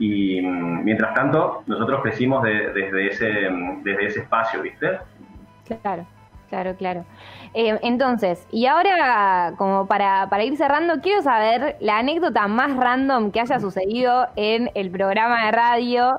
Y 0.00 0.40
mientras 0.40 1.14
tanto, 1.14 1.62
nosotros 1.68 2.02
crecimos 2.02 2.42
desde, 2.42 3.06
ese, 3.06 3.48
desde 3.84 4.06
ese 4.06 4.20
espacio, 4.22 4.60
¿viste? 4.60 4.98
Claro, 5.80 6.04
claro, 6.54 6.76
claro. 6.76 7.04
Eh, 7.52 7.78
entonces, 7.82 8.46
y 8.52 8.66
ahora, 8.66 9.54
como 9.58 9.86
para, 9.86 10.28
para 10.30 10.44
ir 10.44 10.56
cerrando, 10.56 11.00
quiero 11.00 11.20
saber 11.22 11.76
la 11.80 11.98
anécdota 11.98 12.46
más 12.46 12.76
random 12.76 13.32
que 13.32 13.40
haya 13.40 13.58
sucedido 13.58 14.28
en 14.36 14.70
el 14.74 14.90
programa 14.90 15.46
de 15.46 15.52
radio, 15.52 16.12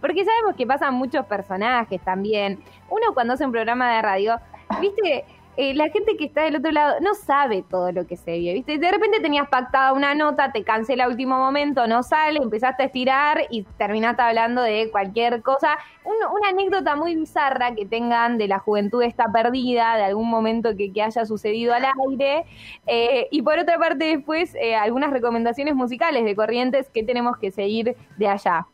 porque 0.00 0.24
sabemos 0.24 0.54
que 0.56 0.66
pasan 0.66 0.94
muchos 0.94 1.26
personajes 1.26 2.00
también. 2.02 2.62
Uno 2.88 3.14
cuando 3.14 3.34
hace 3.34 3.44
un 3.44 3.52
programa 3.52 3.96
de 3.96 4.02
radio, 4.02 4.36
viste, 4.80 5.24
eh, 5.56 5.74
la 5.74 5.88
gente 5.90 6.16
que 6.16 6.24
está 6.24 6.42
del 6.42 6.56
otro 6.56 6.70
lado 6.70 7.00
no 7.00 7.14
sabe 7.14 7.62
todo 7.68 7.92
lo 7.92 8.06
que 8.06 8.16
se 8.16 8.38
vio, 8.38 8.54
¿viste? 8.54 8.78
De 8.78 8.90
repente 8.90 9.20
tenías 9.20 9.48
pactada 9.48 9.92
una 9.92 10.14
nota, 10.14 10.52
te 10.52 10.64
cancela 10.64 11.08
último 11.08 11.36
momento, 11.38 11.86
no 11.86 12.02
sale, 12.02 12.38
empezaste 12.38 12.82
a 12.82 12.86
estirar 12.86 13.42
y 13.50 13.64
terminaste 13.76 14.22
hablando 14.22 14.62
de 14.62 14.90
cualquier 14.90 15.42
cosa. 15.42 15.78
una 16.04 16.48
anécdota 16.48 16.96
muy 16.96 17.14
bizarra 17.14 17.74
que 17.74 17.84
tengan 17.84 18.38
de 18.38 18.48
la 18.48 18.58
juventud 18.58 19.02
está 19.02 19.30
perdida, 19.30 19.96
de 19.96 20.04
algún 20.04 20.28
momento 20.30 20.76
que, 20.76 20.90
haya 21.02 21.24
sucedido 21.24 21.74
al 21.74 21.84
aire. 22.10 22.44
Eh, 22.86 23.28
y 23.30 23.42
por 23.42 23.58
otra 23.58 23.78
parte, 23.78 24.04
después, 24.04 24.54
eh, 24.54 24.76
algunas 24.76 25.10
recomendaciones 25.10 25.74
musicales 25.74 26.24
de 26.24 26.36
corrientes 26.36 26.90
que 26.90 27.02
tenemos 27.02 27.36
que 27.38 27.50
seguir 27.50 27.96
de 28.18 28.28
allá. 28.28 28.66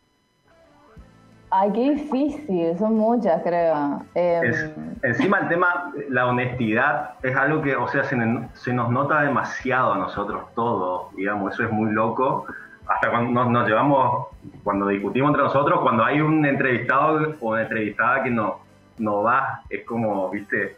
Ay, 1.49 1.71
qué 1.71 1.91
difícil, 1.91 2.77
son 2.77 2.97
muchas, 2.97 3.41
creo. 3.41 4.01
Em, 4.15 4.53
encima 5.01 5.39
el 5.39 5.47
tema, 5.47 5.93
la 6.09 6.27
honestidad, 6.27 7.11
es 7.23 7.35
algo 7.37 7.61
que, 7.61 7.75
o 7.75 7.87
sea, 7.87 8.03
se, 8.03 8.73
nos 8.73 8.89
nota 8.89 9.21
demasiado 9.21 9.93
a 9.93 9.97
nosotros 9.97 10.43
todos, 10.55 11.15
digamos, 11.15 11.53
eso 11.53 11.63
es 11.63 11.71
muy 11.71 11.91
loco. 11.91 12.45
Hasta 12.87 13.09
cuando 13.09 13.45
nos, 13.45 13.67
llevamos, 13.67 14.27
cuando 14.63 14.87
discutimos 14.87 15.29
entre 15.29 15.43
nosotros, 15.43 15.79
cuando 15.81 16.03
hay 16.03 16.19
un 16.19 16.45
entrevistado 16.45 17.35
o 17.39 17.49
una 17.49 17.61
entrevistada 17.61 18.23
que 18.23 18.29
no, 18.29 18.59
no 18.97 19.23
va, 19.23 19.61
es 19.69 19.85
como, 19.85 20.29
viste. 20.29 20.75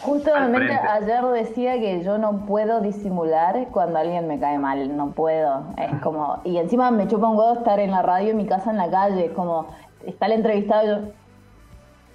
Justamente 0.00 0.72
ayer 0.72 1.24
decía 1.24 1.80
que 1.80 2.04
yo 2.04 2.18
no 2.18 2.44
puedo 2.46 2.80
disimular 2.80 3.68
cuando 3.70 3.98
alguien 3.98 4.28
me 4.28 4.38
cae 4.38 4.58
mal, 4.58 4.96
no 4.96 5.10
puedo. 5.12 5.64
Es 5.78 6.00
como, 6.00 6.40
y 6.44 6.58
encima 6.58 6.90
me 6.90 7.08
chupa 7.08 7.28
un 7.28 7.36
godo 7.36 7.54
estar 7.54 7.80
en 7.80 7.90
la 7.90 8.02
radio 8.02 8.30
en 8.30 8.36
mi 8.36 8.46
casa 8.46 8.70
en 8.70 8.76
la 8.76 8.90
calle, 8.90 9.26
es 9.26 9.32
como, 9.32 9.68
está 10.06 10.26
el 10.26 10.32
entrevistado 10.32 10.84
y 10.84 10.88
yo, 10.88 11.12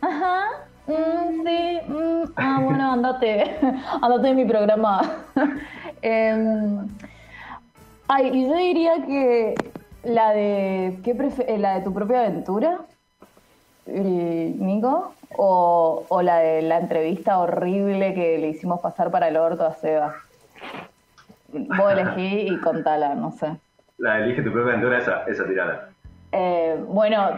ajá, 0.01 0.45
mm, 0.87 1.45
sí, 1.45 1.79
mm, 1.87 2.23
ah, 2.35 2.59
bueno, 2.63 2.91
andate, 2.93 3.57
andate 4.01 4.29
en 4.29 4.35
mi 4.35 4.45
programa. 4.45 5.01
Em, 6.03 6.87
ay, 8.07 8.29
y 8.31 8.47
yo 8.47 8.55
diría 8.55 9.03
que 9.03 9.55
la 10.03 10.31
de, 10.31 10.99
¿qué 11.03 11.11
eh, 11.47 11.57
la 11.57 11.79
de 11.79 11.81
tu 11.81 11.91
propia 11.91 12.19
aventura, 12.19 12.81
Nico, 13.87 15.13
o, 15.35 16.05
o 16.07 16.21
la 16.21 16.37
de 16.37 16.61
la 16.61 16.77
entrevista 16.77 17.39
horrible 17.39 18.13
que 18.13 18.37
le 18.37 18.49
hicimos 18.49 18.79
pasar 18.79 19.11
para 19.11 19.27
el 19.27 19.37
orto 19.37 19.65
a 19.65 19.73
Seba. 19.73 20.15
Vos 21.49 21.91
elegí 21.91 22.53
y 22.53 22.57
contala, 22.59 23.15
no 23.15 23.31
sé. 23.31 23.57
La 23.97 24.19
elige 24.19 24.41
tu 24.41 24.51
propia 24.51 24.73
aventura, 24.73 24.99
esa, 24.99 25.23
esa 25.23 25.45
tirada. 25.45 25.89
Eh, 26.31 26.77
bueno, 26.87 27.29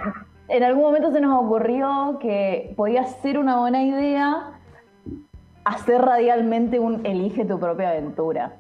en 0.50 0.64
algún 0.64 0.84
momento 0.84 1.12
se 1.12 1.22
nos 1.22 1.44
ocurrió 1.44 2.18
que 2.20 2.74
podía 2.76 3.06
ser 3.06 3.38
una 3.38 3.58
buena 3.58 3.84
idea 3.84 4.52
hacer 5.64 6.02
radialmente 6.02 6.80
un 6.80 7.06
elige 7.06 7.46
tu 7.46 7.60
propia 7.60 7.90
aventura. 7.90 8.54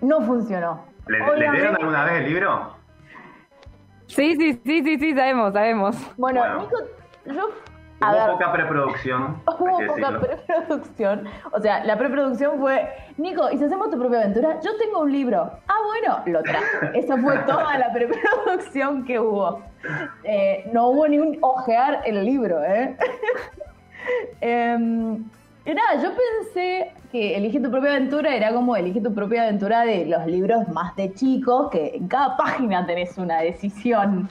No 0.00 0.20
funcionó. 0.20 0.84
¿Le, 1.06 1.18
dieron 1.50 1.76
alguna 1.76 2.04
vez 2.04 2.22
el 2.22 2.24
libro? 2.32 2.76
Sí, 4.06 4.36
sí, 4.36 4.60
sí, 4.64 4.82
sí, 4.82 4.98
sí, 4.98 5.14
sabemos, 5.14 5.52
sabemos. 5.52 5.96
Bueno, 6.16 6.60
Nico, 6.60 6.76
yo 7.26 7.48
Hubo 8.00 8.32
poca 8.32 8.52
preproducción. 8.52 9.42
Hubo 9.58 9.86
poca 9.86 10.20
preproducción. 10.20 11.24
O 11.52 11.60
sea, 11.60 11.84
la 11.84 11.96
preproducción 11.96 12.58
fue, 12.58 12.88
Nico, 13.16 13.50
¿y 13.50 13.58
si 13.58 13.64
hacemos 13.64 13.90
tu 13.90 13.98
propia 13.98 14.20
aventura? 14.20 14.60
Yo 14.60 14.76
tengo 14.76 15.00
un 15.00 15.12
libro. 15.12 15.50
Ah, 15.68 15.78
bueno, 15.86 16.22
lo 16.26 16.42
traje. 16.42 16.90
Esa 16.98 17.16
fue 17.16 17.38
toda 17.38 17.78
la 17.78 17.92
preproducción 17.92 19.04
que 19.04 19.18
hubo. 19.18 19.62
Eh, 20.24 20.70
no 20.72 20.88
hubo 20.88 21.08
ni 21.08 21.18
un 21.18 21.38
ojear 21.40 22.02
el 22.04 22.24
libro, 22.24 22.62
¿eh? 22.64 22.96
Em, 24.42 25.24
y 25.64 25.72
nada, 25.72 26.02
yo 26.02 26.10
pensé 26.10 26.92
que 27.10 27.36
Elige 27.36 27.58
tu 27.58 27.70
propia 27.70 27.92
aventura 27.92 28.34
era 28.34 28.52
como 28.52 28.76
Elige 28.76 29.00
tu 29.00 29.14
propia 29.14 29.44
aventura 29.44 29.82
de 29.86 30.04
los 30.04 30.26
libros 30.26 30.68
más 30.68 30.94
de 30.96 31.14
chicos, 31.14 31.70
que 31.70 31.96
en 31.96 32.08
cada 32.08 32.36
página 32.36 32.84
tenés 32.86 33.16
una 33.16 33.40
decisión. 33.40 34.28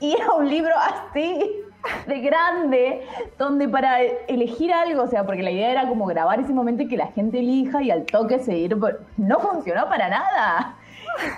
Y 0.00 0.14
era 0.14 0.32
un 0.32 0.48
libro 0.48 0.72
así 0.78 1.40
de 2.06 2.20
grande, 2.20 3.02
donde 3.38 3.68
para 3.68 4.00
elegir 4.02 4.72
algo, 4.72 5.02
o 5.02 5.06
sea, 5.08 5.24
porque 5.24 5.42
la 5.42 5.50
idea 5.50 5.70
era 5.72 5.88
como 5.88 6.06
grabar 6.06 6.40
ese 6.40 6.52
momento 6.52 6.84
y 6.84 6.88
que 6.88 6.96
la 6.96 7.08
gente 7.08 7.38
elija 7.38 7.82
y 7.82 7.90
al 7.90 8.06
toque 8.06 8.38
seguir, 8.38 8.76
no 9.16 9.40
funcionó 9.40 9.88
para 9.88 10.08
nada. 10.08 10.76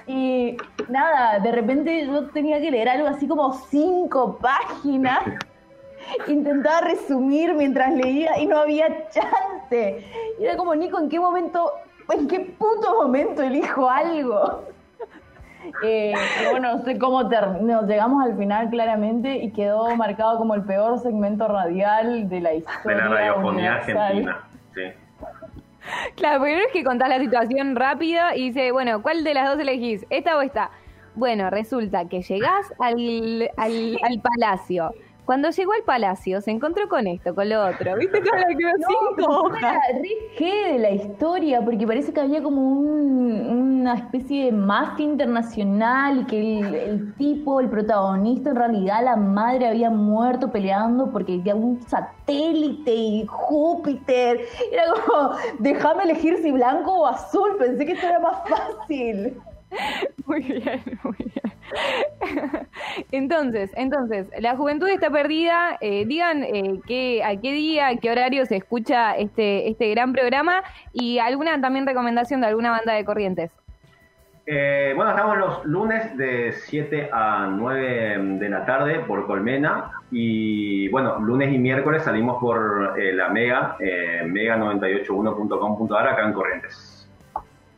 Y 0.06 0.56
nada, 0.88 1.38
de 1.40 1.52
repente 1.52 2.06
yo 2.06 2.28
tenía 2.28 2.60
que 2.60 2.70
leer 2.70 2.88
algo 2.88 3.08
así 3.08 3.26
como 3.26 3.52
cinco 3.52 4.38
páginas. 4.38 5.20
Intentaba 6.28 6.80
resumir 6.80 7.54
mientras 7.54 7.92
leía 7.92 8.38
y 8.38 8.46
no 8.46 8.58
había 8.58 9.08
chance. 9.10 10.04
Y 10.38 10.44
era 10.44 10.56
como, 10.56 10.74
Nico, 10.74 10.98
¿en 10.98 11.08
qué 11.08 11.20
momento, 11.20 11.72
en 12.12 12.28
qué 12.28 12.40
puto 12.40 13.02
momento 13.02 13.42
elijo 13.42 13.88
algo? 13.88 14.64
Eh, 15.82 16.14
bueno, 16.50 16.76
no 16.76 16.84
sé 16.84 16.98
cómo 16.98 17.24
nos 17.24 17.86
llegamos 17.86 18.24
al 18.24 18.38
final 18.38 18.70
claramente 18.70 19.36
y 19.36 19.50
quedó 19.52 19.94
marcado 19.96 20.38
como 20.38 20.54
el 20.54 20.62
peor 20.62 20.98
segmento 20.98 21.46
radial 21.46 22.28
de 22.28 22.40
la 22.40 22.54
historia. 22.54 22.96
De 22.96 23.02
la 23.02 23.08
radiofonía 23.08 23.74
argentina, 23.74 24.48
sí. 24.74 24.82
Claro, 26.16 26.42
primero 26.42 26.66
es 26.66 26.72
que 26.72 26.84
contás 26.84 27.08
la 27.08 27.18
situación 27.18 27.76
rápida 27.76 28.36
y 28.36 28.48
dice, 28.48 28.72
bueno, 28.72 29.02
¿cuál 29.02 29.24
de 29.24 29.34
las 29.34 29.48
dos 29.48 29.58
elegís? 29.60 30.06
¿Esta 30.10 30.36
o 30.36 30.42
esta? 30.42 30.70
Bueno, 31.14 31.50
resulta 31.50 32.08
que 32.08 32.22
llegás 32.22 32.72
al, 32.78 33.50
al, 33.56 33.98
al 34.02 34.20
palacio 34.20 34.94
cuando 35.28 35.50
llegó 35.50 35.74
al 35.74 35.82
palacio 35.82 36.40
se 36.40 36.50
encontró 36.50 36.88
con 36.88 37.06
esto, 37.06 37.34
con 37.34 37.50
lo 37.50 37.62
otro. 37.62 37.96
¿Viste 37.98 38.22
cómo 38.22 38.40
la 38.40 38.46
quedó 38.46 38.70
cinco 38.88 39.30
hojas? 39.42 39.76
Re 40.38 40.72
de 40.72 40.78
la 40.78 40.90
historia, 40.92 41.62
porque 41.62 41.86
parece 41.86 42.14
que 42.14 42.20
había 42.20 42.42
como 42.42 42.62
una 42.62 43.92
especie 43.92 44.46
de 44.46 44.52
mafia 44.52 45.04
internacional 45.04 46.20
y 46.20 46.24
que 46.24 46.60
el, 46.60 47.14
tipo, 47.16 47.60
el 47.60 47.68
protagonista, 47.68 48.48
en 48.48 48.56
realidad 48.56 49.04
la 49.04 49.16
madre 49.16 49.68
había 49.68 49.90
muerto 49.90 50.50
peleando 50.50 51.10
porque 51.12 51.34
había 51.34 51.54
un 51.54 51.78
satélite 51.82 52.94
y 52.94 53.26
Júpiter. 53.26 54.40
Era 54.72 54.84
como, 54.94 55.32
déjame 55.58 56.04
elegir 56.04 56.38
si 56.38 56.50
blanco 56.52 57.02
o 57.02 57.06
azul. 57.06 57.54
Pensé 57.58 57.84
que 57.84 57.92
esto 57.92 58.06
era 58.06 58.18
más 58.18 58.48
fácil. 58.48 59.36
Muy 60.26 60.42
bien, 60.42 60.82
muy 61.02 61.16
bien. 61.18 61.52
Entonces, 63.12 63.70
entonces, 63.76 64.28
la 64.40 64.56
juventud 64.56 64.88
está 64.88 65.10
perdida. 65.10 65.76
Eh, 65.80 66.04
digan 66.06 66.42
eh, 66.42 66.80
qué, 66.86 67.22
a 67.24 67.36
qué 67.36 67.52
día, 67.52 67.88
a 67.88 67.96
qué 67.96 68.10
horario 68.10 68.46
se 68.46 68.56
escucha 68.56 69.14
este, 69.16 69.68
este 69.68 69.90
gran 69.90 70.12
programa 70.12 70.62
y 70.92 71.18
alguna 71.18 71.60
también 71.60 71.86
recomendación 71.86 72.40
de 72.40 72.46
alguna 72.48 72.70
banda 72.70 72.94
de 72.94 73.04
corrientes. 73.04 73.50
Eh, 74.46 74.94
bueno, 74.96 75.10
estamos 75.10 75.36
los 75.36 75.62
lunes 75.66 76.16
de 76.16 76.52
7 76.52 77.10
a 77.12 77.48
9 77.50 78.38
de 78.38 78.48
la 78.48 78.64
tarde 78.64 79.00
por 79.00 79.26
Colmena 79.26 79.90
y 80.10 80.88
bueno, 80.88 81.20
lunes 81.20 81.52
y 81.52 81.58
miércoles 81.58 82.04
salimos 82.04 82.38
por 82.40 82.98
la 82.98 83.28
Mega, 83.28 83.76
mega981.com.ar 83.78 86.08
acá 86.08 86.26
en 86.26 86.32
Corrientes. 86.32 87.06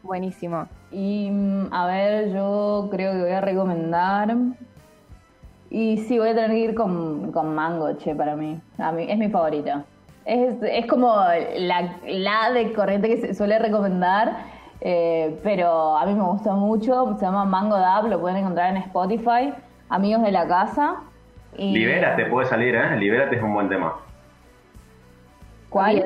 Buenísimo. 0.04 0.68
Y 0.92 1.30
mm, 1.30 1.72
a 1.72 1.86
ver, 1.86 2.32
yo 2.32 2.88
creo 2.90 3.12
que 3.12 3.20
voy 3.20 3.30
a 3.30 3.40
recomendar. 3.40 4.34
Y 5.70 5.98
sí, 5.98 6.18
voy 6.18 6.30
a 6.30 6.34
tener 6.34 6.50
que 6.50 6.58
ir 6.58 6.74
con, 6.74 7.32
Mango, 7.54 7.96
che, 7.98 8.14
para 8.14 8.34
mí. 8.34 8.60
A 8.78 8.90
mí 8.90 9.06
es 9.08 9.16
mi 9.18 9.28
favorita. 9.28 9.84
Es, 10.24 10.56
es 10.62 10.86
como 10.86 11.14
la, 11.56 11.96
la 12.06 12.52
de 12.52 12.72
corriente 12.72 13.08
que 13.08 13.18
se 13.18 13.34
suele 13.34 13.58
recomendar, 13.58 14.36
eh, 14.80 15.38
pero 15.42 15.96
a 15.96 16.04
mí 16.06 16.14
me 16.14 16.24
gusta 16.24 16.52
mucho. 16.54 17.16
Se 17.18 17.24
llama 17.24 17.44
Mango 17.44 17.76
Dab, 17.78 18.08
lo 18.08 18.20
pueden 18.20 18.38
encontrar 18.38 18.70
en 18.70 18.82
Spotify. 18.82 19.54
Amigos 19.88 20.22
de 20.22 20.32
la 20.32 20.46
casa. 20.46 20.96
Y... 21.56 21.72
Libérate, 21.72 22.26
puede 22.26 22.48
salir, 22.48 22.74
¿eh? 22.74 22.96
Libérate 22.96 23.36
es 23.36 23.42
un 23.42 23.54
buen 23.54 23.68
tema. 23.68 23.94
¿Cuál? 25.68 26.04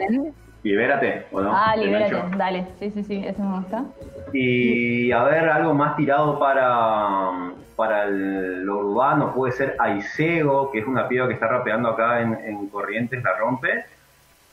Libérate, 0.64 1.26
¿o 1.30 1.42
no? 1.42 1.52
Ah, 1.54 1.76
libérate, 1.76 2.36
dale. 2.38 2.66
Sí, 2.78 2.90
sí, 2.90 3.04
sí, 3.04 3.22
eso 3.22 3.42
me 3.42 3.58
gusta. 3.58 3.84
Y 4.32 5.12
a 5.12 5.22
ver, 5.24 5.46
algo 5.50 5.74
más 5.74 5.94
tirado 5.94 6.38
para, 6.38 7.52
para 7.76 8.06
lo 8.06 8.78
urbano, 8.78 9.34
puede 9.34 9.52
ser 9.52 9.76
Aisego, 9.78 10.70
que 10.72 10.78
es 10.78 10.86
una 10.86 11.06
piba 11.06 11.28
que 11.28 11.34
está 11.34 11.48
rapeando 11.48 11.90
acá 11.90 12.22
en, 12.22 12.66
Corrientes, 12.68 13.22
la 13.22 13.36
rompe. 13.36 13.84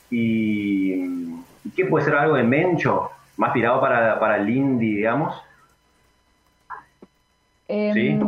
Y, 0.10 1.34
¿qué 1.78 1.86
puede 1.86 2.04
ser 2.04 2.16
algo 2.16 2.36
de 2.36 2.44
Mencho? 2.44 3.10
Más 3.38 3.54
tirado 3.54 3.80
para, 3.80 4.20
para 4.20 4.36
el 4.36 4.50
indie, 4.50 4.98
digamos. 4.98 5.42
Em, 7.70 7.94
sí. 7.94 8.20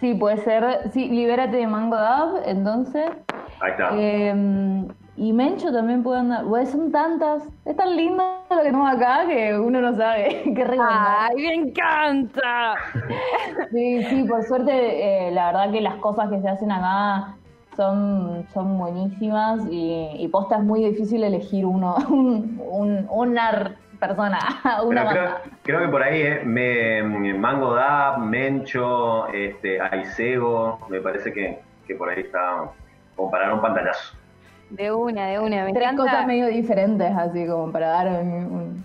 Sí, 0.00 0.14
puede 0.14 0.38
ser. 0.38 0.90
Sí, 0.94 1.10
libérate 1.10 1.58
de 1.58 1.66
Mango 1.66 1.96
Dab, 1.96 2.42
entonces. 2.46 3.10
Ahí 3.60 3.70
está. 3.72 3.90
Em, 3.94 4.88
y 5.16 5.32
Mencho 5.32 5.72
también 5.72 6.02
puede 6.02 6.20
andar. 6.20 6.44
Pues 6.44 6.70
son 6.70 6.92
tantas. 6.92 7.42
Es 7.64 7.76
tan 7.76 7.96
lindo 7.96 8.22
lo 8.50 8.56
que 8.56 8.62
tenemos 8.64 8.94
acá 8.94 9.26
que 9.26 9.58
uno 9.58 9.80
no 9.80 9.94
sabe 9.94 10.42
qué 10.54 10.64
recomendar. 10.64 11.30
¡Ay, 11.30 11.36
me 11.36 11.54
encanta! 11.54 12.74
Sí, 13.70 14.04
sí, 14.04 14.24
por 14.24 14.42
suerte, 14.44 15.28
eh, 15.28 15.30
la 15.32 15.46
verdad 15.46 15.72
que 15.72 15.80
las 15.80 15.96
cosas 15.96 16.30
que 16.30 16.40
se 16.40 16.48
hacen 16.48 16.70
acá 16.70 17.36
son, 17.76 18.46
son 18.52 18.78
buenísimas 18.78 19.60
y, 19.70 20.10
y 20.18 20.28
posta 20.28 20.56
es 20.56 20.62
muy 20.62 20.84
difícil 20.84 21.24
elegir 21.24 21.66
uno, 21.66 21.96
un, 22.08 23.06
una 23.10 23.76
persona, 23.98 24.38
una 24.84 25.08
creo, 25.08 25.34
creo, 25.62 25.80
que 25.80 25.88
por 25.88 26.02
ahí 26.02 26.20
eh, 26.22 26.42
me, 26.44 27.34
Mango 27.34 27.74
Da, 27.74 28.18
Mencho, 28.18 29.28
este, 29.28 29.80
Aisego, 29.80 30.78
me 30.90 31.00
parece 31.00 31.32
que, 31.32 31.60
que 31.86 31.94
por 31.94 32.10
ahí 32.10 32.20
está 32.20 32.70
como 33.14 33.30
para 33.30 33.52
un 33.54 33.62
pantallazo. 33.62 34.14
De 34.70 34.92
una, 34.92 35.26
de 35.28 35.38
una. 35.38 35.64
Me 35.64 35.72
Tres 35.72 35.92
cosas 35.96 36.26
medio 36.26 36.48
diferentes, 36.48 37.10
así 37.16 37.46
como 37.46 37.70
para 37.70 37.88
dar 37.88 38.08
un... 38.08 38.84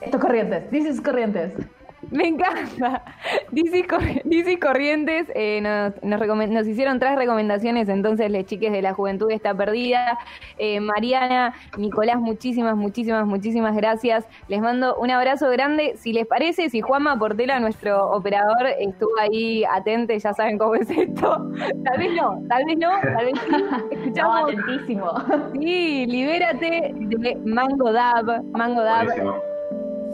Estos 0.00 0.20
corrientes, 0.20 0.70
dices 0.70 1.00
corrientes. 1.00 1.52
Me 2.10 2.28
encanta. 2.28 3.02
DC, 3.50 4.58
Corrientes 4.58 5.26
eh, 5.34 5.60
nos, 5.60 6.20
nos, 6.48 6.66
hicieron 6.66 6.98
tres 6.98 7.16
recomendaciones, 7.16 7.88
entonces 7.88 8.30
les 8.30 8.46
chiques 8.46 8.72
de 8.72 8.82
la 8.82 8.94
juventud 8.94 9.30
está 9.30 9.54
perdida. 9.54 10.18
Eh, 10.58 10.80
Mariana, 10.80 11.54
Nicolás, 11.76 12.18
muchísimas, 12.18 12.76
muchísimas, 12.76 13.26
muchísimas 13.26 13.74
gracias. 13.76 14.24
Les 14.48 14.60
mando 14.60 14.96
un 14.96 15.10
abrazo 15.10 15.50
grande. 15.50 15.94
Si 15.96 16.12
les 16.12 16.26
parece, 16.26 16.70
si 16.70 16.80
Juanma 16.80 17.18
Portela, 17.18 17.58
nuestro 17.60 18.10
operador, 18.10 18.66
estuvo 18.78 19.12
ahí 19.20 19.64
atente, 19.64 20.18
ya 20.18 20.32
saben 20.32 20.58
cómo 20.58 20.76
es 20.76 20.88
esto. 20.90 21.50
Tal 21.84 21.98
vez 21.98 22.12
no, 22.14 22.42
tal 22.48 22.64
vez 22.64 22.78
no, 22.78 22.90
tal 23.00 23.26
vez 23.26 23.34
sí. 23.46 23.64
Escuchamos. 23.90 24.52
atentísimo. 24.52 25.12
Sí, 25.54 26.06
libérate 26.06 26.92
de 26.94 27.36
Mango 27.44 27.92
Dab. 27.92 28.44
Mango 28.52 28.82
Dab 28.82 29.06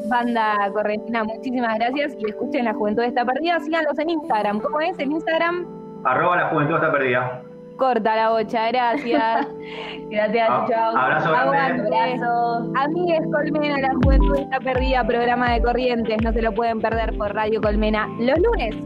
banda 0.09 0.71
correntina, 0.73 1.25
muchísimas 1.25 1.79
gracias 1.79 2.15
y 2.19 2.31
escuchen 2.31 2.65
La 2.65 2.75
Juventud 2.75 3.03
está 3.03 3.25
perdida. 3.25 3.61
Síganlos 3.61 3.99
en 3.99 4.11
Instagram. 4.11 4.61
¿Cómo 4.61 4.81
es 4.81 4.99
el 4.99 5.11
Instagram? 5.11 5.67
Arroba 6.05 6.37
La 6.37 6.49
Juventud 6.49 6.75
está 6.75 6.93
perdida. 6.93 7.43
Corta 7.77 8.15
la 8.15 8.31
bocha, 8.31 8.69
gracias. 8.69 9.49
gracias, 10.11 10.49
ah, 10.51 10.67
chao. 10.69 10.97
Abrazo 10.97 11.31
grande. 11.33 11.83
Abrazo. 11.87 12.73
Amigues 12.77 13.23
Colmena, 13.33 13.79
La 13.79 13.95
Juventud 14.03 14.37
está 14.37 14.61
perdida, 14.61 15.05
programa 15.05 15.53
de 15.53 15.63
Corrientes. 15.63 16.23
No 16.23 16.33
se 16.33 16.43
lo 16.43 16.53
pueden 16.53 16.81
perder 16.81 17.17
por 17.17 17.35
Radio 17.35 17.61
Colmena 17.61 18.07
los 18.19 18.39
lunes. 18.39 18.77